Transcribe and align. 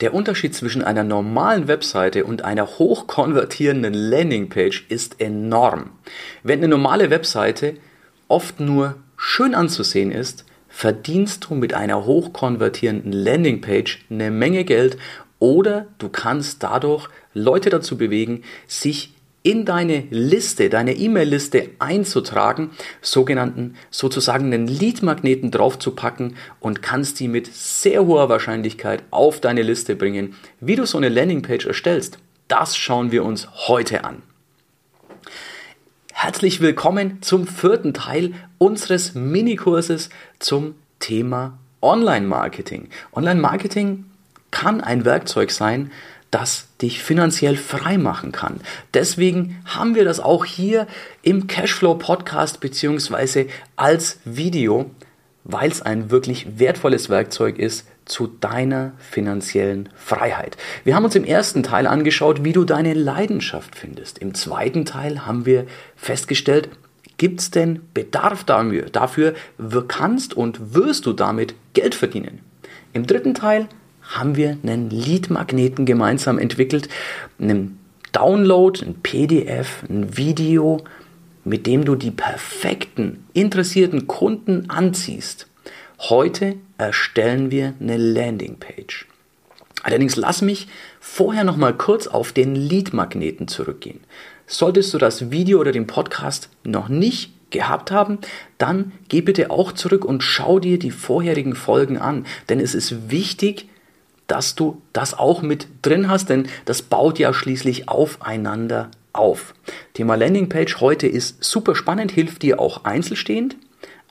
Der 0.00 0.14
Unterschied 0.14 0.54
zwischen 0.54 0.82
einer 0.82 1.04
normalen 1.04 1.68
Webseite 1.68 2.24
und 2.24 2.42
einer 2.42 2.78
hochkonvertierenden 2.78 3.92
Landingpage 3.92 4.86
ist 4.88 5.20
enorm. 5.20 5.90
Wenn 6.42 6.60
eine 6.60 6.68
normale 6.68 7.10
Webseite 7.10 7.74
oft 8.26 8.60
nur 8.60 8.96
schön 9.16 9.54
anzusehen 9.54 10.10
ist, 10.10 10.46
verdienst 10.68 11.44
du 11.44 11.54
mit 11.54 11.74
einer 11.74 12.06
hochkonvertierenden 12.06 13.12
Landingpage 13.12 14.06
eine 14.08 14.30
Menge 14.30 14.64
Geld 14.64 14.96
oder 15.38 15.86
du 15.98 16.08
kannst 16.08 16.62
dadurch 16.62 17.08
Leute 17.34 17.68
dazu 17.68 17.98
bewegen, 17.98 18.42
sich 18.66 19.14
in 19.42 19.64
deine 19.64 20.04
Liste, 20.10 20.68
deine 20.68 20.94
E-Mail-Liste 20.94 21.70
einzutragen, 21.78 22.70
sogenannten, 23.00 23.76
sozusagen 23.90 24.46
einen 24.46 24.66
Lead-Magneten 24.66 25.50
draufzupacken 25.50 26.36
und 26.60 26.82
kannst 26.82 27.20
die 27.20 27.28
mit 27.28 27.46
sehr 27.52 28.04
hoher 28.04 28.28
Wahrscheinlichkeit 28.28 29.02
auf 29.10 29.40
deine 29.40 29.62
Liste 29.62 29.96
bringen. 29.96 30.34
Wie 30.60 30.76
du 30.76 30.84
so 30.84 30.98
eine 30.98 31.08
Landingpage 31.08 31.66
erstellst, 31.66 32.18
das 32.48 32.76
schauen 32.76 33.12
wir 33.12 33.24
uns 33.24 33.48
heute 33.68 34.04
an. 34.04 34.22
Herzlich 36.12 36.60
willkommen 36.60 37.22
zum 37.22 37.46
vierten 37.46 37.94
Teil 37.94 38.34
unseres 38.58 39.14
Minikurses 39.14 40.10
zum 40.38 40.74
Thema 40.98 41.58
Online-Marketing. 41.80 42.90
Online-Marketing 43.14 44.04
kann 44.50 44.82
ein 44.82 45.06
Werkzeug 45.06 45.50
sein, 45.50 45.90
das 46.30 46.68
dich 46.80 47.02
finanziell 47.02 47.56
frei 47.56 47.98
machen 47.98 48.32
kann. 48.32 48.60
Deswegen 48.94 49.60
haben 49.64 49.94
wir 49.94 50.04
das 50.04 50.20
auch 50.20 50.44
hier 50.44 50.86
im 51.22 51.46
Cashflow 51.46 51.94
Podcast 51.94 52.60
beziehungsweise 52.60 53.46
als 53.76 54.20
Video, 54.24 54.90
weil 55.44 55.70
es 55.70 55.82
ein 55.82 56.10
wirklich 56.10 56.58
wertvolles 56.58 57.08
Werkzeug 57.08 57.58
ist 57.58 57.86
zu 58.04 58.26
deiner 58.26 58.92
finanziellen 58.98 59.88
Freiheit. 59.94 60.56
Wir 60.84 60.94
haben 60.94 61.04
uns 61.04 61.14
im 61.14 61.24
ersten 61.24 61.62
Teil 61.62 61.86
angeschaut, 61.86 62.44
wie 62.44 62.52
du 62.52 62.64
deine 62.64 62.94
Leidenschaft 62.94 63.76
findest. 63.76 64.18
Im 64.18 64.34
zweiten 64.34 64.84
Teil 64.84 65.26
haben 65.26 65.46
wir 65.46 65.66
festgestellt, 65.96 66.68
gibt 67.18 67.40
es 67.40 67.50
denn 67.50 67.80
Bedarf 67.94 68.44
dafür, 68.44 68.86
dafür 68.90 69.34
kannst 69.86 70.34
und 70.34 70.74
wirst 70.74 71.06
du 71.06 71.12
damit 71.12 71.54
Geld 71.74 71.94
verdienen. 71.94 72.40
Im 72.92 73.06
dritten 73.06 73.34
Teil 73.34 73.68
haben 74.10 74.36
wir 74.36 74.58
einen 74.62 74.90
Lead-Magneten 74.90 75.86
gemeinsam 75.86 76.38
entwickelt, 76.38 76.88
einen 77.40 77.78
Download, 78.12 78.84
ein 78.84 78.94
PDF, 78.94 79.84
ein 79.88 80.16
Video, 80.16 80.82
mit 81.44 81.66
dem 81.66 81.84
du 81.84 81.94
die 81.94 82.10
perfekten, 82.10 83.24
interessierten 83.32 84.06
Kunden 84.06 84.68
anziehst. 84.68 85.46
Heute 85.98 86.56
erstellen 86.76 87.50
wir 87.50 87.74
eine 87.80 87.96
Landingpage. 87.96 89.06
Allerdings 89.82 90.16
lass 90.16 90.42
mich 90.42 90.68
vorher 90.98 91.44
noch 91.44 91.56
mal 91.56 91.74
kurz 91.74 92.06
auf 92.06 92.32
den 92.32 92.54
Lead-Magneten 92.54 93.48
zurückgehen. 93.48 94.00
Solltest 94.46 94.92
du 94.92 94.98
das 94.98 95.30
Video 95.30 95.60
oder 95.60 95.72
den 95.72 95.86
Podcast 95.86 96.50
noch 96.64 96.88
nicht 96.88 97.32
gehabt 97.50 97.90
haben, 97.90 98.18
dann 98.58 98.92
geh 99.08 99.22
bitte 99.22 99.50
auch 99.50 99.72
zurück 99.72 100.04
und 100.04 100.22
schau 100.22 100.58
dir 100.58 100.78
die 100.78 100.90
vorherigen 100.90 101.54
Folgen 101.54 101.98
an, 101.98 102.26
denn 102.48 102.60
es 102.60 102.74
ist 102.74 103.10
wichtig, 103.10 103.69
dass 104.30 104.54
du 104.54 104.80
das 104.92 105.18
auch 105.18 105.42
mit 105.42 105.66
drin 105.82 106.08
hast, 106.08 106.30
denn 106.30 106.48
das 106.64 106.82
baut 106.82 107.18
ja 107.18 107.34
schließlich 107.34 107.88
aufeinander 107.88 108.90
auf. 109.12 109.54
Thema 109.94 110.14
Landingpage 110.14 110.80
heute 110.80 111.08
ist 111.08 111.42
super 111.42 111.74
spannend, 111.74 112.12
hilft 112.12 112.42
dir 112.42 112.60
auch 112.60 112.84
einzelstehend. 112.84 113.56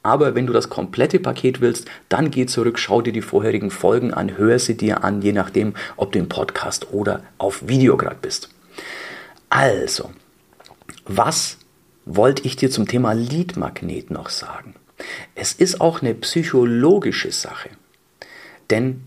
Aber 0.04 0.36
wenn 0.36 0.46
du 0.46 0.54
das 0.54 0.70
komplette 0.70 1.20
Paket 1.20 1.62
willst, 1.62 1.88
dann 2.10 2.32
geh 2.32 2.46
zurück, 2.46 2.80
schau 2.80 3.02
dir 3.02 3.14
die 3.14 3.22
vorherigen 3.22 3.72
Folgen 3.72 4.14
an, 4.14 4.38
hör 4.38 4.60
sie 4.60 4.76
dir 4.76 5.04
an, 5.04 5.22
je 5.22 5.32
nachdem, 5.32 5.74
ob 5.96 6.12
du 6.12 6.20
im 6.20 6.30
Podcast 6.30 6.92
oder 6.92 7.24
auf 7.38 7.68
Video 7.68 7.96
gerade 7.96 8.18
bist. 8.22 8.50
Also, 9.50 10.12
was 11.06 11.58
wollte 12.06 12.46
ich 12.46 12.56
dir 12.56 12.70
zum 12.72 12.88
Thema 12.88 13.14
Lead-Magnet 13.14 14.12
noch 14.12 14.30
sagen? 14.30 14.76
Es 15.36 15.54
ist 15.54 15.80
auch 15.80 16.02
eine 16.02 16.14
psychologische 16.14 17.32
Sache. 17.32 17.70
Denn 18.70 19.04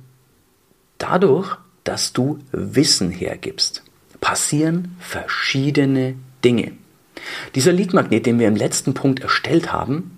Dadurch, 1.02 1.56
dass 1.82 2.12
du 2.12 2.38
Wissen 2.52 3.10
hergibst, 3.10 3.82
passieren 4.20 4.94
verschiedene 5.00 6.14
Dinge. 6.44 6.74
Dieser 7.56 7.72
Leadmagnet, 7.72 8.24
den 8.24 8.38
wir 8.38 8.46
im 8.46 8.54
letzten 8.54 8.94
Punkt 8.94 9.18
erstellt 9.18 9.72
haben, 9.72 10.16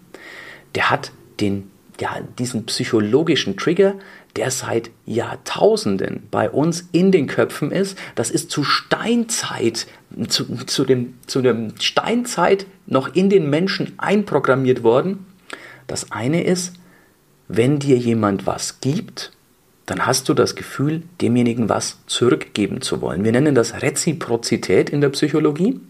der 0.75 0.91
hat 0.91 1.11
den, 1.41 1.71
ja, 1.99 2.19
diesen 2.39 2.67
psychologischen 2.67 3.57
Trigger, 3.57 3.95
der 4.37 4.51
seit 4.51 4.91
Jahrtausenden 5.07 6.25
bei 6.31 6.51
uns 6.51 6.87
in 6.93 7.13
den 7.13 7.29
Köpfen 7.29 7.71
ist. 7.71 7.97
Das 8.15 8.31
ist 8.31 8.51
zu 8.51 8.63
Steinzeit, 8.63 9.87
zu, 10.29 10.67
zu, 10.67 10.85
dem, 10.85 11.15
zu 11.27 11.41
der 11.41 11.71
Steinzeit 11.81 12.67
noch 12.85 13.15
in 13.15 13.31
den 13.31 13.49
Menschen 13.49 13.95
einprogrammiert 13.97 14.83
worden. 14.83 15.25
Das 15.87 16.13
eine 16.13 16.45
ist, 16.45 16.75
wenn 17.49 17.79
dir 17.79 17.97
jemand 17.97 18.47
was 18.47 18.81
gibt, 18.81 19.34
dann 19.87 20.07
hast 20.07 20.29
du 20.29 20.35
das 20.35 20.55
Gefühl, 20.55 21.03
demjenigen 21.21 21.69
was 21.69 21.99
zurückgeben 22.07 22.81
zu 22.81 23.01
wollen. 23.01 23.25
Wir 23.25 23.33
nennen 23.33 23.55
das 23.55 23.83
Reziprozität 23.83 24.91
in 24.91 25.01
der 25.01 25.11
Psychologie. 25.11 25.81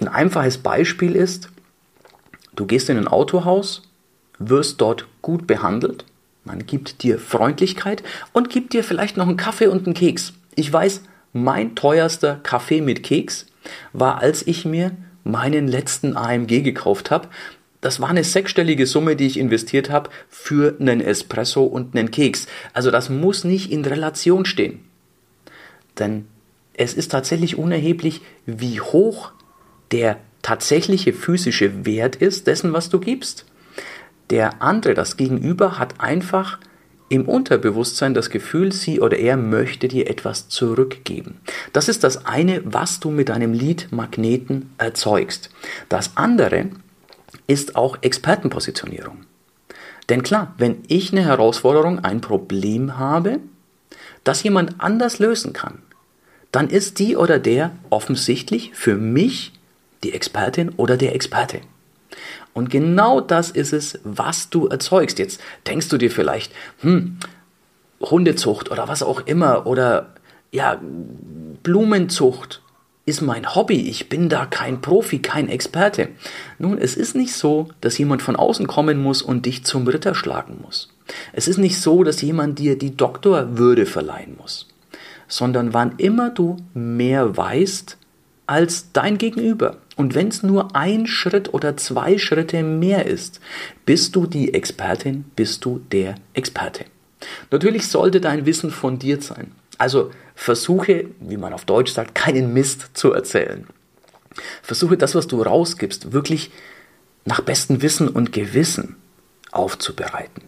Ein 0.00 0.08
einfaches 0.08 0.58
Beispiel 0.58 1.14
ist, 1.14 1.48
du 2.56 2.66
gehst 2.66 2.90
in 2.90 2.98
ein 2.98 3.08
Autohaus, 3.08 3.82
wirst 4.38 4.80
dort 4.80 5.06
gut 5.22 5.46
behandelt, 5.46 6.04
man 6.44 6.66
gibt 6.66 7.04
dir 7.04 7.20
Freundlichkeit 7.20 8.02
und 8.32 8.50
gibt 8.50 8.72
dir 8.72 8.82
vielleicht 8.82 9.16
noch 9.16 9.28
einen 9.28 9.36
Kaffee 9.36 9.68
und 9.68 9.86
einen 9.86 9.94
Keks. 9.94 10.32
Ich 10.56 10.72
weiß, 10.72 11.02
mein 11.32 11.76
teuerster 11.76 12.40
Kaffee 12.42 12.80
mit 12.80 13.04
Keks 13.04 13.46
war, 13.92 14.18
als 14.18 14.44
ich 14.46 14.64
mir 14.64 14.90
meinen 15.22 15.68
letzten 15.68 16.16
AMG 16.16 16.62
gekauft 16.62 17.12
habe 17.12 17.28
das 17.82 18.00
war 18.00 18.08
eine 18.08 18.24
sechsstellige 18.24 18.86
Summe, 18.86 19.16
die 19.16 19.26
ich 19.26 19.38
investiert 19.38 19.90
habe 19.90 20.08
für 20.30 20.76
einen 20.80 21.00
Espresso 21.02 21.64
und 21.64 21.94
einen 21.94 22.10
Keks. 22.10 22.46
Also 22.72 22.90
das 22.90 23.10
muss 23.10 23.44
nicht 23.44 23.70
in 23.70 23.84
Relation 23.84 24.46
stehen. 24.46 24.80
Denn 25.98 26.26
es 26.74 26.94
ist 26.94 27.10
tatsächlich 27.10 27.58
unerheblich, 27.58 28.22
wie 28.46 28.80
hoch 28.80 29.32
der 29.90 30.16
tatsächliche 30.40 31.12
physische 31.12 31.84
Wert 31.84 32.16
ist 32.16 32.46
dessen, 32.46 32.72
was 32.72 32.88
du 32.88 33.00
gibst. 33.00 33.46
Der 34.30 34.62
andere, 34.62 34.94
das 34.94 35.16
Gegenüber, 35.16 35.78
hat 35.78 36.00
einfach 36.00 36.58
im 37.08 37.28
Unterbewusstsein 37.28 38.14
das 38.14 38.30
Gefühl, 38.30 38.72
sie 38.72 39.00
oder 39.00 39.18
er 39.18 39.36
möchte 39.36 39.88
dir 39.88 40.08
etwas 40.08 40.48
zurückgeben. 40.48 41.40
Das 41.72 41.88
ist 41.88 42.04
das 42.04 42.26
eine, 42.26 42.62
was 42.64 43.00
du 43.00 43.10
mit 43.10 43.28
deinem 43.28 43.52
Lead-Magneten 43.52 44.70
erzeugst. 44.78 45.50
Das 45.90 46.16
andere 46.16 46.70
ist 47.46 47.76
auch 47.76 47.98
Expertenpositionierung. 48.02 49.24
Denn 50.08 50.22
klar, 50.22 50.54
wenn 50.58 50.82
ich 50.88 51.12
eine 51.12 51.24
Herausforderung, 51.24 52.00
ein 52.00 52.20
Problem 52.20 52.98
habe, 52.98 53.40
das 54.24 54.42
jemand 54.42 54.80
anders 54.80 55.18
lösen 55.18 55.52
kann, 55.52 55.82
dann 56.50 56.68
ist 56.68 56.98
die 56.98 57.16
oder 57.16 57.38
der 57.38 57.72
offensichtlich 57.90 58.72
für 58.74 58.96
mich 58.96 59.52
die 60.04 60.12
Expertin 60.12 60.70
oder 60.76 60.96
der 60.96 61.14
Experte. 61.14 61.60
Und 62.52 62.68
genau 62.68 63.20
das 63.20 63.50
ist 63.50 63.72
es, 63.72 63.98
was 64.04 64.50
du 64.50 64.66
erzeugst. 64.66 65.18
Jetzt 65.18 65.40
denkst 65.66 65.88
du 65.88 65.96
dir 65.96 66.10
vielleicht, 66.10 66.52
hm, 66.80 67.18
Hundezucht 68.00 68.70
oder 68.70 68.88
was 68.88 69.02
auch 69.02 69.20
immer 69.26 69.66
oder 69.66 70.14
ja, 70.50 70.80
Blumenzucht 71.62 72.61
ist 73.04 73.20
mein 73.20 73.54
Hobby, 73.54 73.88
ich 73.88 74.08
bin 74.08 74.28
da 74.28 74.46
kein 74.46 74.80
Profi, 74.80 75.18
kein 75.18 75.48
Experte. 75.48 76.08
Nun, 76.58 76.78
es 76.78 76.96
ist 76.96 77.16
nicht 77.16 77.34
so, 77.34 77.68
dass 77.80 77.98
jemand 77.98 78.22
von 78.22 78.36
außen 78.36 78.66
kommen 78.66 79.02
muss 79.02 79.22
und 79.22 79.46
dich 79.46 79.64
zum 79.64 79.86
Ritter 79.88 80.14
schlagen 80.14 80.58
muss. 80.62 80.88
Es 81.32 81.48
ist 81.48 81.58
nicht 81.58 81.80
so, 81.80 82.04
dass 82.04 82.22
jemand 82.22 82.58
dir 82.58 82.78
die 82.78 82.96
Doktorwürde 82.96 83.86
verleihen 83.86 84.36
muss, 84.38 84.68
sondern 85.26 85.74
wann 85.74 85.94
immer 85.98 86.30
du 86.30 86.56
mehr 86.74 87.36
weißt 87.36 87.98
als 88.46 88.92
dein 88.92 89.18
Gegenüber, 89.18 89.78
und 89.96 90.14
wenn 90.14 90.28
es 90.28 90.42
nur 90.42 90.74
ein 90.74 91.06
Schritt 91.06 91.52
oder 91.52 91.76
zwei 91.76 92.18
Schritte 92.18 92.62
mehr 92.62 93.06
ist, 93.06 93.40
bist 93.84 94.16
du 94.16 94.26
die 94.26 94.54
Expertin, 94.54 95.24
bist 95.36 95.64
du 95.64 95.80
der 95.92 96.14
Experte. 96.34 96.86
Natürlich 97.50 97.86
sollte 97.86 98.20
dein 98.20 98.46
Wissen 98.46 98.70
fundiert 98.70 99.22
sein. 99.22 99.52
Also 99.78 100.10
versuche, 100.42 101.06
wie 101.20 101.36
man 101.36 101.52
auf 101.52 101.64
Deutsch 101.64 101.92
sagt, 101.92 102.14
keinen 102.14 102.52
Mist 102.52 102.90
zu 102.94 103.12
erzählen. 103.12 103.66
Versuche 104.62 104.96
das, 104.96 105.14
was 105.14 105.26
du 105.26 105.42
rausgibst, 105.42 106.12
wirklich 106.12 106.50
nach 107.24 107.40
bestem 107.40 107.82
Wissen 107.82 108.08
und 108.08 108.32
Gewissen 108.32 108.96
aufzubereiten. 109.52 110.42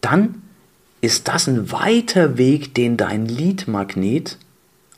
Dann 0.00 0.42
ist 1.00 1.28
das 1.28 1.46
ein 1.46 1.70
weiter 1.70 2.36
Weg, 2.36 2.74
den 2.74 2.96
dein 2.96 3.26
Leadmagnet 3.26 4.38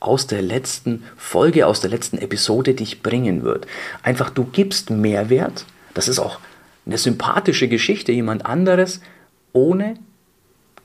aus 0.00 0.26
der 0.26 0.42
letzten 0.42 1.04
Folge, 1.16 1.66
aus 1.66 1.80
der 1.80 1.90
letzten 1.90 2.18
Episode 2.18 2.74
dich 2.74 3.02
bringen 3.02 3.42
wird. 3.42 3.66
Einfach 4.02 4.30
du 4.30 4.44
gibst 4.44 4.90
Mehrwert. 4.90 5.64
Das 5.94 6.08
ist 6.08 6.18
auch 6.18 6.40
eine 6.86 6.98
sympathische 6.98 7.68
Geschichte, 7.68 8.10
jemand 8.10 8.46
anderes 8.46 9.00
ohne 9.52 9.94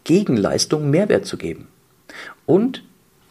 Gegenleistung 0.04 0.89
Mehrwert 0.89 1.25
zu 1.25 1.38
geben. 1.38 1.68
und 2.45 2.83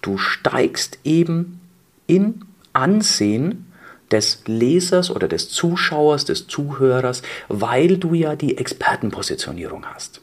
du 0.07 0.19
steigst 0.19 0.99
eben 1.05 1.61
in 2.07 2.45
Ansehen 2.73 3.67
des 4.11 4.43
Lesers 4.47 5.11
oder 5.11 5.27
des 5.27 5.49
Zuschauers, 5.51 6.25
des 6.25 6.47
Zuhörers, 6.47 7.23
weil 7.49 7.99
du 7.99 8.15
ja 8.15 8.37
die 8.37 8.57
Expertenpositionierung 8.57 9.85
hast. 9.87 10.21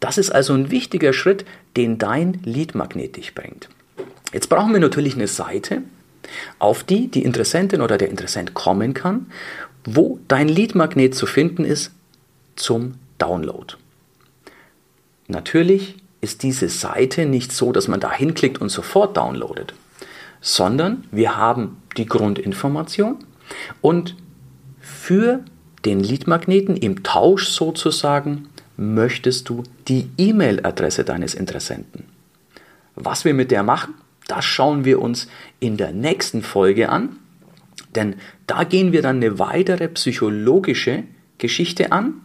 Das 0.00 0.18
ist 0.18 0.30
also 0.30 0.52
ein 0.54 0.70
wichtiger 0.70 1.12
Schritt, 1.12 1.44
den 1.76 1.98
dein 1.98 2.40
Leadmagnet 2.44 3.16
dich 3.16 3.34
bringt. 3.34 3.68
Jetzt 4.32 4.48
brauchen 4.48 4.72
wir 4.72 4.80
natürlich 4.80 5.14
eine 5.14 5.28
Seite, 5.28 5.82
auf 6.58 6.82
die 6.82 7.08
die 7.08 7.22
Interessentin 7.22 7.82
oder 7.82 7.98
der 7.98 8.08
Interessent 8.08 8.54
kommen 8.54 8.94
kann, 8.94 9.26
wo 9.84 10.18
dein 10.26 10.48
Leadmagnet 10.48 11.14
zu 11.14 11.26
finden 11.26 11.64
ist 11.64 11.92
zum 12.56 12.94
Download. 13.18 13.74
Natürlich 15.28 15.99
ist 16.20 16.42
diese 16.42 16.68
Seite 16.68 17.26
nicht 17.26 17.52
so, 17.52 17.72
dass 17.72 17.88
man 17.88 18.00
da 18.00 18.12
hinklickt 18.12 18.60
und 18.60 18.68
sofort 18.68 19.16
downloadet, 19.16 19.74
sondern 20.40 21.04
wir 21.10 21.36
haben 21.36 21.82
die 21.96 22.06
Grundinformation 22.06 23.18
und 23.80 24.16
für 24.80 25.44
den 25.84 26.00
Leadmagneten 26.00 26.76
im 26.76 27.02
Tausch 27.02 27.48
sozusagen 27.48 28.48
möchtest 28.76 29.48
du 29.48 29.62
die 29.88 30.08
E-Mail-Adresse 30.18 31.04
deines 31.04 31.34
Interessenten. 31.34 32.04
Was 32.94 33.24
wir 33.24 33.34
mit 33.34 33.50
der 33.50 33.62
machen, 33.62 33.94
das 34.26 34.44
schauen 34.44 34.84
wir 34.84 35.00
uns 35.00 35.26
in 35.58 35.76
der 35.76 35.92
nächsten 35.92 36.42
Folge 36.42 36.90
an, 36.90 37.16
denn 37.94 38.16
da 38.46 38.64
gehen 38.64 38.92
wir 38.92 39.02
dann 39.02 39.16
eine 39.16 39.38
weitere 39.38 39.88
psychologische 39.88 41.04
Geschichte 41.38 41.92
an, 41.92 42.20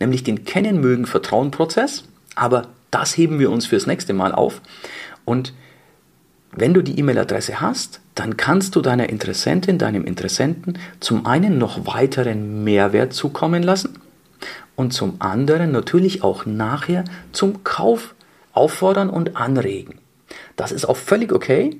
nämlich 0.00 0.24
den 0.24 0.44
Kennen-Mögen-Vertrauen-Prozess, 0.44 2.04
aber 2.34 2.68
das 2.90 3.16
heben 3.16 3.38
wir 3.38 3.50
uns 3.50 3.66
fürs 3.66 3.86
nächste 3.86 4.12
Mal 4.12 4.32
auf 4.32 4.60
und 5.24 5.52
wenn 6.58 6.72
du 6.72 6.82
die 6.82 6.98
E-Mail-Adresse 6.98 7.60
hast, 7.60 8.00
dann 8.14 8.38
kannst 8.38 8.74
du 8.76 8.80
deiner 8.80 9.10
Interessentin, 9.10 9.76
deinem 9.76 10.06
Interessenten 10.06 10.78
zum 11.00 11.26
einen 11.26 11.58
noch 11.58 11.86
weiteren 11.86 12.64
Mehrwert 12.64 13.12
zukommen 13.12 13.62
lassen 13.62 13.98
und 14.74 14.94
zum 14.94 15.16
anderen 15.18 15.70
natürlich 15.70 16.22
auch 16.22 16.46
nachher 16.46 17.04
zum 17.32 17.62
Kauf 17.62 18.14
auffordern 18.52 19.10
und 19.10 19.36
anregen. 19.36 19.98
Das 20.56 20.72
ist 20.72 20.86
auch 20.86 20.96
völlig 20.96 21.32
okay. 21.32 21.76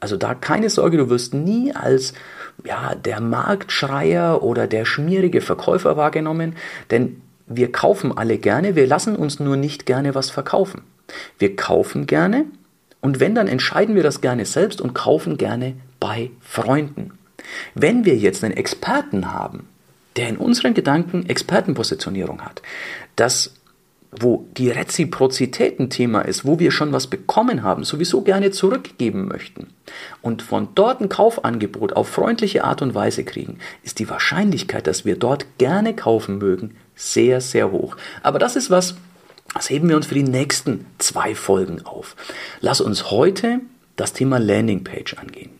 Also 0.00 0.16
da 0.16 0.34
keine 0.34 0.70
Sorge, 0.70 0.96
du 0.96 1.10
wirst 1.10 1.34
nie 1.34 1.74
als 1.74 2.14
ja, 2.64 2.94
der 2.94 3.20
Marktschreier 3.20 4.42
oder 4.42 4.66
der 4.66 4.84
schmierige 4.84 5.40
Verkäufer 5.40 5.96
wahrgenommen, 5.96 6.56
denn 6.90 7.20
wir 7.48 7.72
kaufen 7.72 8.16
alle 8.16 8.38
gerne, 8.38 8.76
wir 8.76 8.86
lassen 8.86 9.16
uns 9.16 9.40
nur 9.40 9.56
nicht 9.56 9.86
gerne 9.86 10.14
was 10.14 10.30
verkaufen. 10.30 10.82
Wir 11.38 11.56
kaufen 11.56 12.06
gerne 12.06 12.44
und 13.00 13.20
wenn, 13.20 13.34
dann 13.34 13.48
entscheiden 13.48 13.94
wir 13.94 14.02
das 14.02 14.20
gerne 14.20 14.44
selbst 14.44 14.80
und 14.80 14.94
kaufen 14.94 15.38
gerne 15.38 15.74
bei 16.00 16.30
Freunden. 16.40 17.12
Wenn 17.74 18.04
wir 18.04 18.16
jetzt 18.16 18.44
einen 18.44 18.56
Experten 18.56 19.32
haben, 19.32 19.68
der 20.16 20.28
in 20.28 20.36
unseren 20.36 20.74
Gedanken 20.74 21.26
Expertenpositionierung 21.28 22.42
hat, 22.42 22.62
das 23.16 23.54
wo 24.10 24.46
die 24.56 24.70
Reziprozität 24.70 25.78
ein 25.78 25.90
Thema 25.90 26.22
ist, 26.22 26.46
wo 26.46 26.58
wir 26.58 26.70
schon 26.70 26.92
was 26.92 27.08
bekommen 27.08 27.62
haben, 27.62 27.84
sowieso 27.84 28.22
gerne 28.22 28.50
zurückgeben 28.50 29.28
möchten 29.28 29.68
und 30.22 30.42
von 30.42 30.68
dort 30.74 31.00
ein 31.00 31.10
Kaufangebot 31.10 31.92
auf 31.92 32.08
freundliche 32.08 32.64
Art 32.64 32.80
und 32.80 32.94
Weise 32.94 33.24
kriegen, 33.24 33.58
ist 33.82 33.98
die 33.98 34.08
Wahrscheinlichkeit, 34.08 34.86
dass 34.86 35.04
wir 35.04 35.16
dort 35.16 35.46
gerne 35.58 35.94
kaufen 35.94 36.38
mögen, 36.38 36.76
sehr, 36.98 37.40
sehr 37.40 37.70
hoch. 37.70 37.96
Aber 38.22 38.38
das 38.38 38.56
ist 38.56 38.70
was, 38.70 38.96
das 39.54 39.70
heben 39.70 39.88
wir 39.88 39.96
uns 39.96 40.06
für 40.06 40.14
die 40.14 40.24
nächsten 40.24 40.84
zwei 40.98 41.34
Folgen 41.34 41.86
auf. 41.86 42.16
Lass 42.60 42.80
uns 42.80 43.10
heute 43.10 43.60
das 43.96 44.12
Thema 44.12 44.38
Landingpage 44.38 45.14
angehen. 45.14 45.50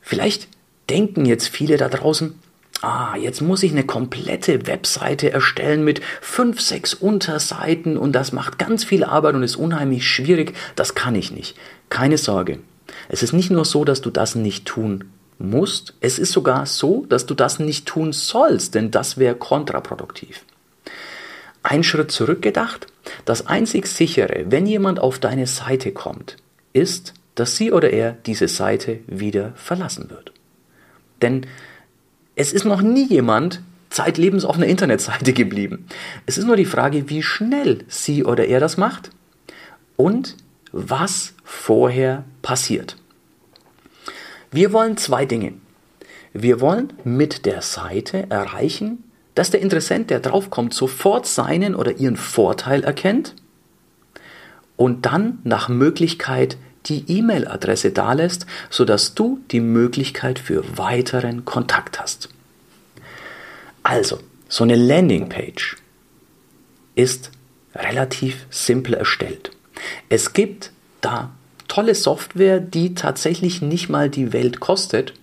Vielleicht 0.00 0.48
denken 0.90 1.24
jetzt 1.24 1.48
viele 1.48 1.76
da 1.76 1.88
draußen, 1.88 2.34
ah, 2.80 3.16
jetzt 3.16 3.40
muss 3.40 3.62
ich 3.62 3.72
eine 3.72 3.84
komplette 3.84 4.66
Webseite 4.66 5.30
erstellen 5.30 5.84
mit 5.84 6.00
fünf, 6.20 6.60
sechs 6.60 6.94
Unterseiten 6.94 7.96
und 7.96 8.12
das 8.12 8.32
macht 8.32 8.58
ganz 8.58 8.82
viel 8.82 9.04
Arbeit 9.04 9.34
und 9.34 9.42
ist 9.42 9.56
unheimlich 9.56 10.06
schwierig. 10.06 10.54
Das 10.74 10.94
kann 10.94 11.14
ich 11.14 11.30
nicht. 11.30 11.56
Keine 11.90 12.18
Sorge. 12.18 12.58
Es 13.08 13.22
ist 13.22 13.32
nicht 13.32 13.50
nur 13.50 13.64
so, 13.64 13.84
dass 13.84 14.00
du 14.00 14.10
das 14.10 14.34
nicht 14.34 14.66
tun 14.66 15.04
musst, 15.38 15.94
es 16.00 16.18
ist 16.18 16.32
sogar 16.32 16.66
so, 16.66 17.06
dass 17.06 17.26
du 17.26 17.34
das 17.34 17.58
nicht 17.58 17.86
tun 17.86 18.12
sollst, 18.12 18.74
denn 18.74 18.90
das 18.90 19.18
wäre 19.18 19.34
kontraproduktiv. 19.34 20.44
Ein 21.62 21.82
Schritt 21.82 22.10
zurückgedacht, 22.10 22.86
das 23.24 23.46
einzig 23.46 23.86
sichere, 23.86 24.44
wenn 24.48 24.66
jemand 24.66 25.00
auf 25.00 25.18
deine 25.18 25.46
Seite 25.46 25.92
kommt, 25.92 26.36
ist, 26.72 27.14
dass 27.34 27.56
sie 27.56 27.72
oder 27.72 27.90
er 27.90 28.12
diese 28.26 28.48
Seite 28.48 29.00
wieder 29.06 29.52
verlassen 29.56 30.10
wird. 30.10 30.32
Denn 31.22 31.46
es 32.36 32.52
ist 32.52 32.64
noch 32.64 32.82
nie 32.82 33.06
jemand 33.06 33.60
zeitlebens 33.90 34.44
auf 34.44 34.56
einer 34.56 34.66
Internetseite 34.66 35.32
geblieben. 35.32 35.86
Es 36.26 36.36
ist 36.36 36.46
nur 36.46 36.56
die 36.56 36.64
Frage, 36.64 37.08
wie 37.08 37.22
schnell 37.22 37.84
sie 37.88 38.24
oder 38.24 38.46
er 38.46 38.60
das 38.60 38.76
macht 38.76 39.10
und 39.96 40.36
was 40.72 41.34
vorher 41.44 42.24
passiert. 42.42 42.96
Wir 44.54 44.72
wollen 44.72 44.96
zwei 44.96 45.24
Dinge. 45.24 45.54
Wir 46.32 46.60
wollen 46.60 46.92
mit 47.02 47.44
der 47.44 47.60
Seite 47.60 48.30
erreichen, 48.30 49.02
dass 49.34 49.50
der 49.50 49.60
Interessent, 49.60 50.10
der 50.10 50.20
draufkommt, 50.20 50.72
sofort 50.72 51.26
seinen 51.26 51.74
oder 51.74 51.96
ihren 51.96 52.16
Vorteil 52.16 52.84
erkennt 52.84 53.34
und 54.76 55.06
dann 55.06 55.40
nach 55.42 55.68
Möglichkeit 55.68 56.56
die 56.86 57.04
E-Mail-Adresse 57.08 57.90
dalässt, 57.90 58.46
sodass 58.70 59.16
du 59.16 59.40
die 59.50 59.58
Möglichkeit 59.58 60.38
für 60.38 60.78
weiteren 60.78 61.44
Kontakt 61.44 62.00
hast. 62.00 62.28
Also, 63.82 64.20
so 64.48 64.62
eine 64.62 64.76
Landingpage 64.76 65.78
ist 66.94 67.32
relativ 67.74 68.46
simpel 68.50 68.94
erstellt. 68.94 69.50
Es 70.08 70.32
gibt 70.32 70.70
da 71.00 71.32
tolle 71.68 71.94
Software, 71.94 72.60
die 72.60 72.94
tatsächlich 72.94 73.62
nicht 73.62 73.88
mal 73.88 74.10
die 74.10 74.32
Welt 74.32 74.60
kostet, 74.60 75.14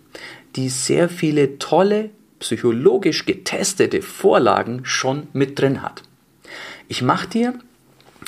die 0.55 0.69
sehr 0.69 1.09
viele 1.09 1.59
tolle, 1.59 2.09
psychologisch 2.39 3.25
getestete 3.25 4.01
Vorlagen 4.01 4.81
schon 4.83 5.27
mit 5.33 5.59
drin 5.59 5.81
hat. 5.81 6.03
Ich 6.87 7.01
mache 7.01 7.27
dir 7.27 7.53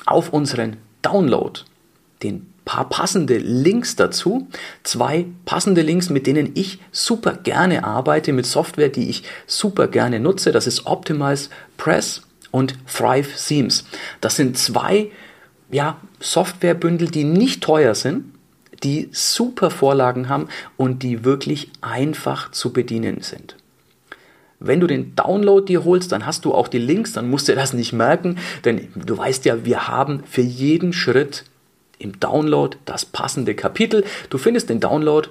auf 0.06 0.32
unseren 0.32 0.78
Download 1.02 1.60
den 2.22 2.54
paar 2.66 2.88
passende 2.88 3.38
Links 3.38 3.96
dazu. 3.96 4.48
Zwei 4.84 5.26
passende 5.46 5.82
Links, 5.82 6.10
mit 6.10 6.28
denen 6.28 6.52
ich 6.56 6.80
super 6.92 7.34
gerne 7.34 7.84
arbeite, 7.84 8.32
mit 8.34 8.46
Software, 8.46 8.90
die 8.90 9.10
ich 9.10 9.24
super 9.48 9.88
gerne 9.88 10.20
nutze. 10.20 10.52
Das 10.52 10.68
ist 10.68 10.86
Optimize 10.86 11.50
Press 11.78 12.22
und 12.52 12.76
Thrive 12.88 13.30
Themes. 13.36 13.86
Das 14.22 14.36
sind 14.36 14.58
zwei 14.58 15.12
ja, 15.74 15.98
Softwarebündel, 16.20 17.10
die 17.10 17.24
nicht 17.24 17.64
teuer 17.64 17.96
sind, 17.96 18.26
die 18.84 19.10
super 19.12 19.70
Vorlagen 19.70 20.30
haben 20.30 20.48
und 20.78 21.04
die 21.04 21.24
wirklich 21.24 21.72
einfach 21.82 22.52
zu 22.52 22.74
bedienen 22.74 23.22
sind. 23.22 23.56
Wenn 24.60 24.80
du 24.80 24.88
den 24.88 25.16
Download 25.16 25.66
dir 25.66 25.84
holst, 25.84 26.12
dann 26.12 26.26
hast 26.26 26.46
du 26.46 26.54
auch 26.54 26.68
die 26.68 26.78
Links, 26.78 27.12
dann 27.12 27.30
musst 27.30 27.50
du 27.50 27.56
das 27.56 27.74
nicht 27.74 27.92
merken, 27.92 28.38
denn 28.64 28.88
du 28.96 29.18
weißt 29.18 29.46
ja, 29.46 29.66
wir 29.66 29.88
haben 29.88 30.24
für 30.30 30.42
jeden 30.42 30.94
Schritt 30.94 31.44
im 32.00 32.20
Download 32.20 32.78
das 32.86 33.04
passende 33.06 33.56
Kapitel. 33.56 34.06
Du 34.30 34.38
findest 34.38 34.70
den 34.70 34.80
Download 34.80 35.28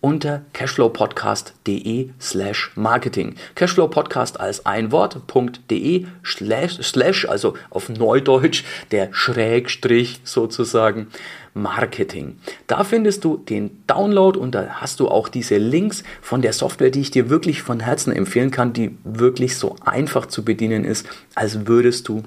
unter 0.00 0.42
cashflowpodcast.de 0.52 2.10
slash 2.20 2.70
marketing. 2.76 3.34
Cashflowpodcast 3.54 4.40
als 4.40 4.64
ein 4.66 4.92
Wort.de 4.92 6.06
slash, 6.24 6.78
slash, 6.82 7.28
also 7.28 7.54
auf 7.70 7.88
Neudeutsch 7.88 8.64
der 8.90 9.08
Schrägstrich 9.12 10.20
sozusagen 10.24 11.08
Marketing. 11.54 12.38
Da 12.66 12.84
findest 12.84 13.24
du 13.24 13.38
den 13.38 13.82
Download 13.86 14.38
und 14.38 14.54
da 14.54 14.80
hast 14.80 15.00
du 15.00 15.08
auch 15.08 15.28
diese 15.28 15.56
Links 15.56 16.04
von 16.20 16.42
der 16.42 16.52
Software, 16.52 16.90
die 16.90 17.00
ich 17.00 17.10
dir 17.10 17.30
wirklich 17.30 17.62
von 17.62 17.80
Herzen 17.80 18.12
empfehlen 18.12 18.50
kann, 18.50 18.74
die 18.74 18.96
wirklich 19.04 19.56
so 19.56 19.76
einfach 19.84 20.26
zu 20.26 20.44
bedienen 20.44 20.84
ist, 20.84 21.06
als 21.34 21.66
würdest 21.66 22.08
du 22.08 22.22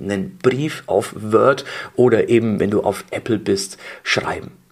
einen 0.00 0.38
Brief 0.38 0.82
auf 0.86 1.14
Word 1.16 1.64
oder 1.94 2.28
eben, 2.28 2.58
wenn 2.58 2.70
du 2.70 2.82
auf 2.82 3.04
Apple 3.10 3.38
bist, 3.38 3.78
schreiben. 4.02 4.63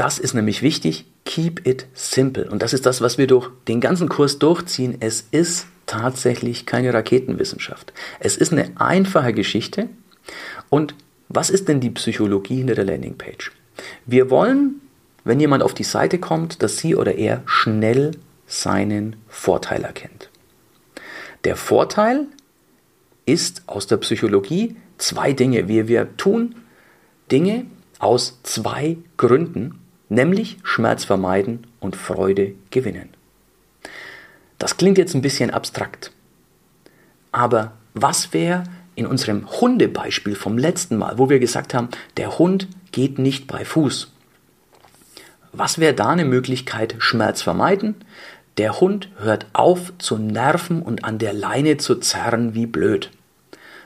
Das 0.00 0.18
ist 0.18 0.32
nämlich 0.32 0.62
wichtig. 0.62 1.04
Keep 1.26 1.66
it 1.66 1.86
simple. 1.92 2.48
Und 2.48 2.62
das 2.62 2.72
ist 2.72 2.86
das, 2.86 3.02
was 3.02 3.18
wir 3.18 3.26
durch 3.26 3.50
den 3.68 3.82
ganzen 3.82 4.08
Kurs 4.08 4.38
durchziehen. 4.38 4.96
Es 5.00 5.26
ist 5.30 5.66
tatsächlich 5.84 6.64
keine 6.64 6.94
Raketenwissenschaft. 6.94 7.92
Es 8.18 8.38
ist 8.38 8.50
eine 8.50 8.70
einfache 8.76 9.34
Geschichte. 9.34 9.90
Und 10.70 10.94
was 11.28 11.50
ist 11.50 11.68
denn 11.68 11.80
die 11.80 11.90
Psychologie 11.90 12.56
hinter 12.56 12.76
der 12.76 12.86
Landingpage? 12.86 13.52
Wir 14.06 14.30
wollen, 14.30 14.80
wenn 15.24 15.38
jemand 15.38 15.62
auf 15.62 15.74
die 15.74 15.84
Seite 15.84 16.18
kommt, 16.18 16.62
dass 16.62 16.78
sie 16.78 16.96
oder 16.96 17.16
er 17.16 17.42
schnell 17.44 18.12
seinen 18.46 19.16
Vorteil 19.28 19.84
erkennt. 19.84 20.30
Der 21.44 21.56
Vorteil 21.56 22.24
ist 23.26 23.64
aus 23.66 23.86
der 23.86 23.98
Psychologie 23.98 24.76
zwei 24.96 25.34
Dinge, 25.34 25.68
wie 25.68 25.88
wir 25.88 26.16
tun, 26.16 26.54
Dinge 27.30 27.66
aus 27.98 28.38
zwei 28.44 28.96
Gründen, 29.18 29.79
nämlich 30.10 30.58
Schmerz 30.62 31.04
vermeiden 31.04 31.66
und 31.80 31.96
Freude 31.96 32.52
gewinnen. 32.70 33.08
Das 34.58 34.76
klingt 34.76 34.98
jetzt 34.98 35.14
ein 35.14 35.22
bisschen 35.22 35.50
abstrakt, 35.50 36.12
aber 37.32 37.72
was 37.94 38.34
wäre 38.34 38.64
in 38.94 39.06
unserem 39.06 39.48
Hundebeispiel 39.50 40.34
vom 40.34 40.58
letzten 40.58 40.98
Mal, 40.98 41.16
wo 41.16 41.30
wir 41.30 41.38
gesagt 41.38 41.72
haben, 41.72 41.88
der 42.18 42.38
Hund 42.38 42.68
geht 42.92 43.18
nicht 43.18 43.46
bei 43.46 43.64
Fuß? 43.64 44.12
Was 45.52 45.78
wäre 45.78 45.94
da 45.94 46.10
eine 46.10 46.24
Möglichkeit, 46.24 46.96
Schmerz 46.98 47.42
vermeiden? 47.42 47.94
Der 48.58 48.80
Hund 48.80 49.08
hört 49.18 49.46
auf 49.52 49.92
zu 49.98 50.18
nerven 50.18 50.82
und 50.82 51.04
an 51.04 51.18
der 51.18 51.32
Leine 51.32 51.76
zu 51.78 51.96
zerren 51.96 52.54
wie 52.54 52.66
blöd. 52.66 53.10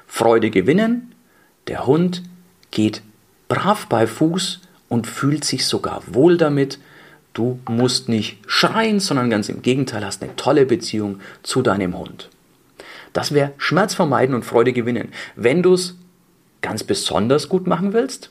Freude 0.06 0.50
gewinnen? 0.50 1.14
Der 1.68 1.86
Hund 1.86 2.22
geht 2.70 3.02
brav 3.48 3.86
bei 3.86 4.06
Fuß 4.06 4.60
und 4.94 5.08
fühlt 5.08 5.44
sich 5.44 5.66
sogar 5.66 6.02
wohl 6.06 6.36
damit. 6.36 6.78
Du 7.32 7.58
musst 7.68 8.08
nicht 8.08 8.38
schreien, 8.46 9.00
sondern 9.00 9.28
ganz 9.28 9.48
im 9.48 9.60
Gegenteil 9.60 10.04
hast 10.04 10.22
eine 10.22 10.36
tolle 10.36 10.66
Beziehung 10.66 11.18
zu 11.42 11.62
deinem 11.62 11.98
Hund. 11.98 12.30
Das 13.12 13.34
wäre 13.34 13.54
Schmerz 13.58 13.92
vermeiden 13.92 14.36
und 14.36 14.44
Freude 14.44 14.72
gewinnen. 14.72 15.08
Wenn 15.34 15.64
du 15.64 15.74
es 15.74 15.96
ganz 16.62 16.84
besonders 16.84 17.48
gut 17.48 17.66
machen 17.66 17.92
willst, 17.92 18.30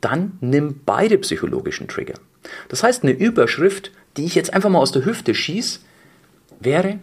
dann 0.00 0.38
nimm 0.40 0.80
beide 0.86 1.18
psychologischen 1.18 1.88
Trigger. 1.88 2.14
Das 2.70 2.82
heißt, 2.82 3.02
eine 3.02 3.12
Überschrift, 3.12 3.92
die 4.16 4.24
ich 4.24 4.34
jetzt 4.34 4.54
einfach 4.54 4.70
mal 4.70 4.78
aus 4.78 4.92
der 4.92 5.04
Hüfte 5.04 5.34
schieße, 5.34 5.80
wäre, 6.58 7.00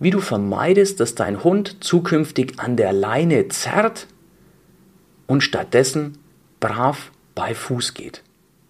wie 0.00 0.10
du 0.10 0.18
vermeidest, 0.18 0.98
dass 0.98 1.14
dein 1.14 1.44
Hund 1.44 1.84
zukünftig 1.84 2.54
an 2.58 2.76
der 2.76 2.92
Leine 2.92 3.46
zerrt 3.46 4.08
und 5.28 5.42
stattdessen 5.42 6.18
brav 6.58 7.12
bei 7.34 7.54
Fuß 7.54 7.94
geht. 7.94 8.22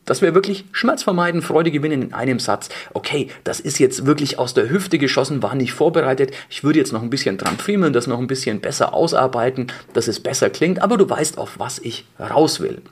Das 0.04 0.21
wäre 0.21 0.35
wirklich 0.35 0.66
Schmerz 0.73 1.02
vermeiden, 1.02 1.40
Freude 1.40 1.71
gewinnen 1.71 2.02
in 2.02 2.14
einem 2.14 2.38
Satz. 2.38 2.68
Okay, 2.92 3.28
das 3.42 3.59
ist 3.59 3.78
jetzt 3.78 4.04
wirklich 4.04 4.38
aus 4.38 4.52
der 4.52 4.68
Hüfte 4.68 4.99
geschossen, 4.99 5.42
war 5.42 5.54
nicht 5.54 5.73
vorbereitet. 5.73 6.33
Ich 6.50 6.62
würde 6.62 6.78
jetzt 6.78 6.92
noch 6.92 7.02
ein 7.02 7.11
bisschen 7.11 7.38
dran 7.38 7.56
friemeln, 7.56 7.94
das 7.94 8.06
noch 8.06 8.18
ein 8.18 8.26
bisschen 8.26 8.61
besser 8.61 8.92
ausarbeiten, 8.92 9.68
dass 9.94 10.09
es 10.09 10.21
besser 10.21 10.50
klingt, 10.50 10.83
aber 10.83 10.99
du 10.99 11.09
weißt, 11.09 11.38
auf 11.38 11.59
was 11.59 11.78
ich 11.78 12.04
raus 12.21 12.61
will. 12.61 12.83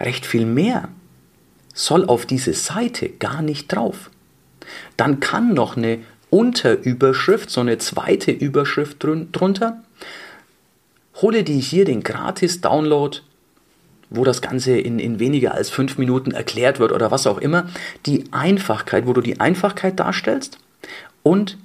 Recht 0.00 0.24
viel 0.24 0.46
mehr 0.46 0.88
soll 1.74 2.06
auf 2.06 2.24
diese 2.24 2.54
Seite 2.54 3.10
gar 3.10 3.42
nicht 3.42 3.68
drauf. 3.68 4.10
Dann 4.96 5.20
kann 5.20 5.52
noch 5.52 5.76
eine 5.76 5.98
Unterüberschrift, 6.30 7.50
so 7.50 7.60
eine 7.60 7.78
zweite 7.78 8.30
Überschrift 8.30 8.96
drunter. 9.02 9.82
Hole 11.16 11.44
dir 11.44 11.56
hier 11.56 11.84
den 11.84 12.02
Gratis-Download 12.02 13.18
wo 14.10 14.24
das 14.24 14.40
Ganze 14.40 14.78
in, 14.78 14.98
in 14.98 15.18
weniger 15.18 15.54
als 15.54 15.70
fünf 15.70 15.98
Minuten 15.98 16.30
erklärt 16.30 16.78
wird 16.78 16.92
oder 16.92 17.10
was 17.10 17.26
auch 17.26 17.38
immer, 17.38 17.66
die 18.06 18.24
Einfachkeit, 18.32 19.06
wo 19.06 19.12
du 19.12 19.20
die 19.20 19.40
Einfachkeit 19.40 19.98
darstellst 19.98 20.58
und 21.22 21.58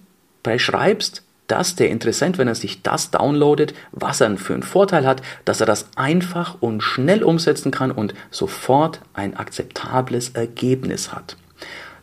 beschreibst, 0.43 1.24
dass 1.48 1.75
der 1.75 1.89
Interessent, 1.89 2.38
wenn 2.38 2.48
er 2.48 2.55
sich 2.55 2.81
das 2.81 3.12
downloadet, 3.12 3.74
was 3.91 4.21
er 4.21 4.38
für 4.38 4.53
einen 4.53 4.63
Vorteil 4.63 5.05
hat, 5.05 5.21
dass 5.43 5.60
er 5.60 5.65
das 5.65 5.89
einfach 5.98 6.55
und 6.62 6.81
schnell 6.81 7.24
umsetzen 7.24 7.71
kann 7.71 7.91
und 7.91 8.13
sofort 8.29 9.01
ein 9.13 9.36
akzeptables 9.36 10.29
Ergebnis 10.29 11.12
hat. 11.12 11.36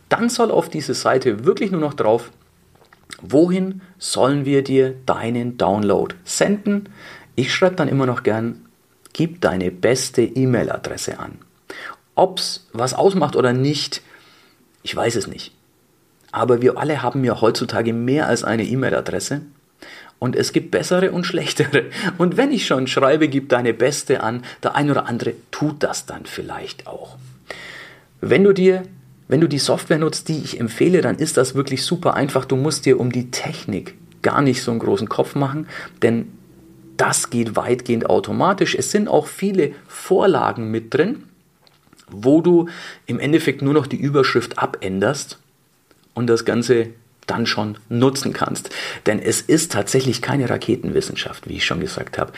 Dann 0.07 0.29
soll 0.29 0.51
auf 0.51 0.69
diese 0.69 0.93
Seite 0.93 1.45
wirklich 1.45 1.71
nur 1.71 1.81
noch 1.81 1.95
drauf, 1.95 2.31
wohin 3.21 3.81
sollen 3.97 4.45
wir 4.45 4.63
dir 4.63 4.95
deinen 5.07 5.57
Download 5.57 6.15
senden? 6.23 6.89
Ich 7.35 7.53
schreibe 7.53 7.75
dann 7.75 7.87
immer 7.87 8.05
noch 8.05 8.21
gern 8.21 8.68
Gib 9.13 9.41
deine 9.41 9.71
beste 9.71 10.21
E-Mail-Adresse 10.21 11.19
an. 11.19 11.39
Ob 12.15 12.39
es 12.39 12.67
was 12.73 12.93
ausmacht 12.93 13.35
oder 13.35 13.53
nicht, 13.53 14.01
ich 14.83 14.95
weiß 14.95 15.15
es 15.15 15.27
nicht. 15.27 15.53
Aber 16.31 16.61
wir 16.61 16.77
alle 16.77 17.01
haben 17.01 17.23
ja 17.23 17.41
heutzutage 17.41 17.93
mehr 17.93 18.27
als 18.27 18.43
eine 18.43 18.63
E-Mail-Adresse. 18.63 19.41
Und 20.19 20.35
es 20.35 20.51
gibt 20.51 20.71
bessere 20.71 21.11
und 21.11 21.25
schlechtere. 21.25 21.85
Und 22.17 22.35
wenn 22.35 22.51
ich 22.51 22.67
schon 22.67 22.87
schreibe, 22.87 23.29
gib 23.29 23.49
deine 23.49 23.73
beste 23.73 24.21
an, 24.21 24.43
der 24.61 24.75
ein 24.75 24.91
oder 24.91 25.07
andere 25.07 25.33
tut 25.49 25.81
das 25.81 26.05
dann 26.05 26.25
vielleicht 26.25 26.87
auch. 26.87 27.17
Wenn 28.21 28.43
du 28.43 28.53
dir, 28.53 28.83
wenn 29.29 29.39
du 29.39 29.47
die 29.47 29.59
Software 29.59 29.97
nutzt, 29.97 30.27
die 30.27 30.39
ich 30.39 30.59
empfehle, 30.59 31.01
dann 31.01 31.17
ist 31.17 31.37
das 31.37 31.55
wirklich 31.55 31.83
super 31.83 32.15
einfach. 32.15 32.43
Du 32.43 32.57
musst 32.57 32.85
dir 32.85 32.99
um 32.99 33.11
die 33.11 33.31
Technik 33.31 33.95
gar 34.21 34.41
nicht 34.41 34.61
so 34.61 34.71
einen 34.71 34.81
großen 34.81 35.07
Kopf 35.07 35.35
machen, 35.35 35.67
denn 36.01 36.27
das 36.99 37.29
geht 37.29 37.55
weitgehend 37.55 38.09
automatisch. 38.09 38.75
Es 38.75 38.91
sind 38.91 39.07
auch 39.07 39.27
viele 39.27 39.71
Vorlagen 39.87 40.69
mit 40.69 40.93
drin, 40.93 41.23
wo 42.11 42.41
du 42.41 42.67
im 43.05 43.19
Endeffekt 43.19 43.61
nur 43.61 43.73
noch 43.73 43.87
die 43.87 43.95
Überschrift 43.95 44.59
abänderst 44.59 45.39
und 46.13 46.27
das 46.27 46.43
Ganze 46.43 46.87
dann 47.25 47.45
schon 47.45 47.77
nutzen 47.87 48.33
kannst. 48.33 48.71
Denn 49.05 49.19
es 49.19 49.39
ist 49.39 49.71
tatsächlich 49.71 50.21
keine 50.21 50.49
Raketenwissenschaft, 50.49 51.47
wie 51.47 51.55
ich 51.57 51.65
schon 51.65 51.79
gesagt 51.79 52.17
habe. 52.17 52.33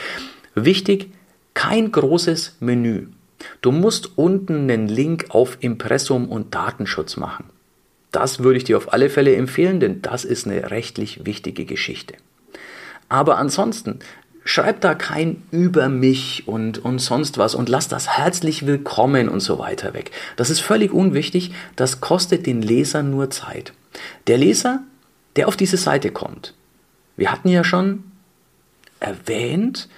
Wichtig, 0.54 1.10
kein 1.56 1.92
großes 1.92 2.58
Menü. 2.60 3.08
Du 3.62 3.72
musst 3.72 4.16
unten 4.16 4.70
einen 4.70 4.88
Link 4.88 5.26
auf 5.30 5.58
Impressum 5.62 6.30
und 6.30 6.54
Datenschutz 6.54 7.18
machen. 7.18 7.46
Das 8.12 8.44
würde 8.44 8.58
ich 8.58 8.66
dir 8.66 8.78
auf 8.78 8.94
alle 8.94 9.10
Fälle 9.10 9.36
empfehlen, 9.36 9.80
denn 9.80 10.04
das 10.04 10.24
ist 10.24 10.46
eine 10.46 10.70
rechtlich 10.70 11.26
wichtige 11.26 11.66
Geschichte. 11.66 12.14
Aber 13.12 13.38
ansonsten, 13.38 14.00
schreib 14.44 14.82
da 14.82 14.96
kein 14.96 15.44
über 15.52 15.90
mich 15.90 16.48
und, 16.48 16.80
und 16.80 17.00
sonst 17.00 17.38
was 17.38 17.56
und 17.56 17.70
lass 17.70 17.88
das 17.88 18.18
herzlich 18.18 18.66
willkommen 18.66 19.30
und 19.30 19.40
so 19.40 19.60
weiter 19.60 19.94
weg. 19.94 20.12
Das 20.36 20.50
ist 20.50 20.62
völlig 20.62 20.92
unwichtig, 20.94 21.52
das 21.76 22.02
kostet 22.02 22.46
den 22.46 22.62
Leser 22.62 23.04
nur 23.04 23.30
Zeit. 23.30 23.74
Der 24.28 24.38
Leser, 24.38 24.84
der 25.36 25.48
auf 25.48 25.58
diese 25.58 25.78
Seite 25.78 26.12
kommt, 26.12 26.56
wir 27.18 27.32
hatten 27.32 27.50
ja 27.50 27.64
schon 27.64 28.04
erwähnt, 29.00 29.90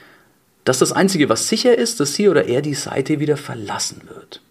dass 0.66 0.80
das 0.80 0.92
Einzige, 0.92 1.30
was 1.30 1.48
sicher 1.48 1.78
ist, 1.78 2.00
dass 2.00 2.16
sie 2.16 2.30
oder 2.30 2.46
er 2.46 2.62
die 2.62 2.74
Seite 2.74 3.20
wieder 3.20 3.38
verlassen 3.38 4.02
wird. 4.08 4.42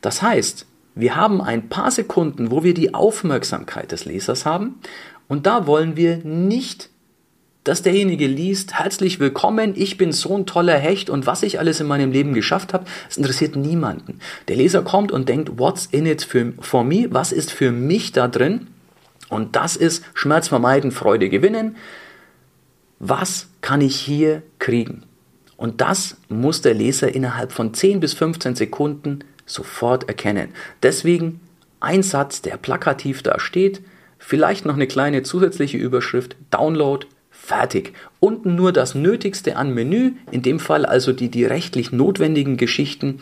Das 0.00 0.22
heißt, 0.22 0.66
wir 0.94 1.16
haben 1.16 1.40
ein 1.40 1.68
paar 1.68 1.90
Sekunden, 1.90 2.50
wo 2.50 2.64
wir 2.64 2.74
die 2.74 2.94
Aufmerksamkeit 2.94 3.92
des 3.92 4.04
Lesers 4.04 4.46
haben 4.46 4.80
und 5.28 5.46
da 5.46 5.66
wollen 5.66 5.96
wir 5.96 6.18
nicht 6.18 6.90
dass 7.66 7.82
derjenige 7.82 8.28
liest, 8.28 8.74
herzlich 8.74 9.18
willkommen, 9.18 9.72
ich 9.74 9.96
bin 9.96 10.12
so 10.12 10.36
ein 10.38 10.46
toller 10.46 10.78
Hecht 10.78 11.10
und 11.10 11.26
was 11.26 11.42
ich 11.42 11.58
alles 11.58 11.80
in 11.80 11.88
meinem 11.88 12.12
Leben 12.12 12.32
geschafft 12.32 12.72
habe, 12.72 12.84
das 13.08 13.16
interessiert 13.16 13.56
niemanden. 13.56 14.20
Der 14.46 14.54
Leser 14.54 14.82
kommt 14.82 15.10
und 15.10 15.28
denkt, 15.28 15.58
what's 15.58 15.86
in 15.86 16.06
it 16.06 16.22
for, 16.22 16.52
for 16.60 16.84
me? 16.84 17.08
Was 17.10 17.32
ist 17.32 17.50
für 17.50 17.72
mich 17.72 18.12
da 18.12 18.28
drin? 18.28 18.68
Und 19.28 19.56
das 19.56 19.74
ist 19.74 20.04
Schmerz 20.14 20.46
vermeiden, 20.46 20.92
Freude 20.92 21.28
gewinnen. 21.28 21.74
Was 23.00 23.48
kann 23.62 23.80
ich 23.80 23.96
hier 23.96 24.44
kriegen? 24.60 25.02
Und 25.56 25.80
das 25.80 26.18
muss 26.28 26.60
der 26.60 26.74
Leser 26.74 27.12
innerhalb 27.12 27.50
von 27.50 27.74
10 27.74 27.98
bis 27.98 28.14
15 28.14 28.54
Sekunden 28.54 29.24
sofort 29.44 30.06
erkennen. 30.06 30.50
Deswegen 30.84 31.40
ein 31.80 32.04
Satz, 32.04 32.42
der 32.42 32.58
plakativ 32.58 33.24
da 33.24 33.40
steht, 33.40 33.82
vielleicht 34.18 34.66
noch 34.66 34.74
eine 34.74 34.86
kleine 34.86 35.24
zusätzliche 35.24 35.78
Überschrift, 35.78 36.36
Download, 36.52 37.04
Fertig. 37.46 37.92
Unten 38.18 38.56
nur 38.56 38.72
das 38.72 38.96
Nötigste 38.96 39.54
an 39.54 39.72
Menü, 39.72 40.14
in 40.32 40.42
dem 40.42 40.58
Fall 40.58 40.84
also 40.84 41.12
die, 41.12 41.28
die 41.28 41.44
rechtlich 41.44 41.92
notwendigen 41.92 42.56
Geschichten. 42.56 43.20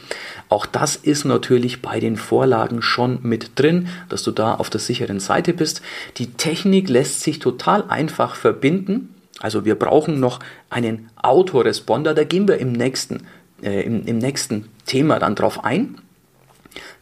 Auch 0.49 0.65
das 0.65 0.97
ist 0.97 1.27
natürlich 1.27 1.83
bei 1.83 2.01
den 2.01 2.17
Vorlagen 2.17 2.81
schon 2.81 3.19
mit 3.21 3.51
drin, 3.57 3.89
dass 4.09 4.23
du 4.23 4.31
da 4.31 4.55
auf 4.55 4.71
der 4.71 4.81
sicheren 4.81 5.21
Seite 5.21 5.53
bist. 5.53 5.83
Die 6.17 6.33
Technik 6.33 6.89
lässt 6.89 7.21
sich 7.21 7.39
total 7.39 7.85
einfach 7.89 8.35
verbinden. 8.35 9.15
Also 9.41 9.67
wir 9.67 9.75
brauchen 9.75 10.21
noch 10.21 10.41
einen 10.71 11.11
Autoresponder, 11.17 12.15
da 12.15 12.25
gehen 12.25 12.49
wir 12.49 12.57
im 12.57 12.73
nächsten, 12.73 13.25
äh, 13.63 13.83
im, 13.83 14.07
im 14.07 14.17
nächsten 14.17 14.71
Thema 14.87 15.19
dann 15.19 15.35
drauf 15.35 15.67
ein. 15.67 15.99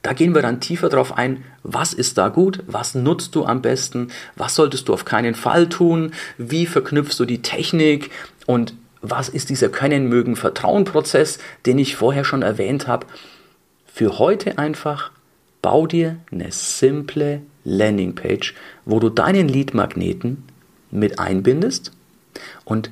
Da 0.03 0.13
gehen 0.13 0.35
wir 0.35 0.43
dann 0.43 0.61
tiefer 0.61 0.89
drauf 0.89 1.17
ein, 1.17 1.45
was 1.63 1.95
ist 1.95 2.19
da 2.19 2.29
gut, 2.29 2.65
was 2.67 2.95
nutzt 2.97 3.37
du 3.37 3.45
am 3.45 3.63
besten, 3.63 4.09
was 4.35 4.57
solltest 4.57 4.89
du 4.89 4.95
auf 4.95 5.05
keinen 5.05 5.35
Fall 5.35 5.69
tun, 5.69 6.13
wie 6.39 6.67
verknüpfst 6.67 7.19
du 7.19 7.25
die 7.25 7.43
Technik 7.43 8.11
und 8.47 8.75
was 9.01 9.29
ist 9.29 9.49
dieser 9.51 9.69
Können, 9.69 10.09
Mögen, 10.09 10.37
Vertrauen-Prozess, 10.37 11.39
den 11.67 11.79
ich 11.79 11.97
vorher 11.97 12.25
schon 12.25 12.43
erwähnt 12.43 12.89
habe. 12.89 13.07
Für 13.87 14.19
heute 14.19 14.59
einfach, 14.59 15.11
bau 15.61 15.87
dir 15.87 16.17
eine 16.31 16.51
simple 16.51 17.43
Landingpage, 17.65 18.55
wo 18.85 18.99
du 18.99 19.09
deinen 19.09 19.49
Lead-Magneten 19.49 20.45
mit 20.91 21.19
einbindest 21.21 21.93
und 22.65 22.91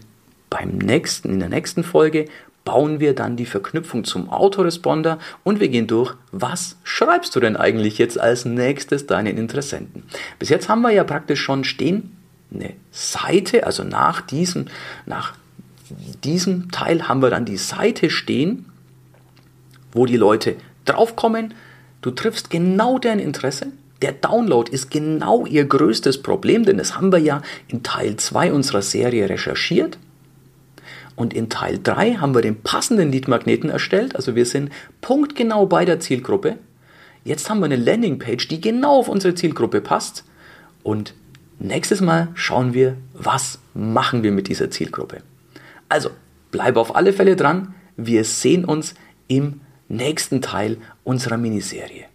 beim 0.49 0.79
nächsten, 0.79 1.31
in 1.31 1.41
der 1.41 1.49
nächsten 1.49 1.85
Folge 1.85 2.27
bauen 2.65 3.01
wir 3.01 3.15
dann 3.15 3.37
die 3.37 3.47
Verknüpfung 3.47 4.05
zum 4.05 4.29
Autoresponder 4.29 5.19
und 5.45 5.61
wir 5.61 5.69
gehen 5.69 5.87
durch, 5.87 6.15
was 6.31 6.77
schreibst 6.85 7.35
du 7.35 7.41
denn 7.41 7.57
eigentlich 7.57 7.99
jetzt 7.99 8.21
als 8.21 8.45
nächstes 8.45 9.07
deinen 9.07 9.39
Interessenten. 9.39 10.05
Bis 10.39 10.51
jetzt 10.51 10.69
haben 10.69 10.83
wir 10.83 10.91
ja 10.91 11.05
praktisch 11.05 11.41
schon 11.41 11.65
stehen 11.65 12.17
eine 12.53 12.75
Seite, 12.91 13.67
also 13.67 13.85
nach 13.85 14.21
diesem, 14.21 14.67
nach 15.07 15.35
diesem 16.25 16.71
Teil 16.71 17.09
haben 17.09 17.23
wir 17.23 17.31
dann 17.31 17.45
die 17.45 17.57
Seite 17.57 18.11
stehen, 18.11 18.67
wo 19.93 20.07
die 20.07 20.17
Leute 20.17 20.57
draufkommen. 20.85 21.55
Du 22.03 22.11
triffst 22.11 22.51
genau 22.51 22.99
deren 22.99 23.19
Interesse. 23.19 23.69
Der 24.03 24.13
Download 24.13 24.71
ist 24.71 24.91
genau 24.91 25.45
ihr 25.47 25.65
größtes 25.65 26.23
Problem, 26.23 26.65
denn 26.65 26.79
das 26.79 26.97
haben 26.97 27.13
wir 27.13 27.19
ja 27.19 27.43
in 27.69 27.83
Teil 27.83 28.17
2 28.17 28.53
unserer 28.53 28.83
Serie 28.83 29.29
recherchiert. 29.29 29.99
Und 31.17 31.35
in 31.35 31.49
Teil 31.49 31.79
3 31.83 32.15
haben 32.15 32.35
wir 32.35 32.43
den 32.43 32.63
passenden 32.63 33.13
Leadmagneten 33.13 33.71
erstellt. 33.71 34.17
Also 34.17 34.35
wir 34.35 34.47
sind 34.47 34.71
punktgenau 35.01 35.67
bei 35.67 35.85
der 35.85 36.01
Zielgruppe. 36.01 36.57
Jetzt 37.25 37.51
haben 37.51 37.61
wir 37.61 37.67
eine 37.67 37.77
Landingpage, 37.77 38.49
die 38.49 38.61
genau 38.61 38.99
auf 38.99 39.09
unsere 39.09 39.35
Zielgruppe 39.35 39.81
passt. 39.81 40.25
Und 40.83 41.15
nächstes 41.59 42.01
Mal 42.01 42.29
schauen 42.35 42.73
wir, 42.73 42.97
was 43.13 43.59
machen 43.75 44.23
wir 44.23 44.33
mit 44.33 44.49
dieser 44.49 44.71
Zielgruppe. 44.71 45.23
Also, 45.89 46.11
bleibe 46.51 46.81
auf 46.81 46.97
alle 46.97 47.13
Fälle 47.13 47.37
dran. 47.37 47.75
Wir 47.97 48.25
sehen 48.25 48.65
uns 48.65 48.95
im 49.29 49.61
nächsten 49.89 50.41
Teil 50.41 50.79
unserer 51.05 51.37
Miniserie. 51.37 52.07